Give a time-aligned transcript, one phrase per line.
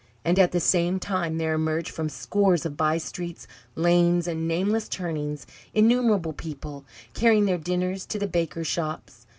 [0.25, 4.89] And at the same time there emerged from scores of by streets, lanes, and nameless
[4.89, 9.27] turnings, innumerable people, carrying their dinners to the bakers' shops.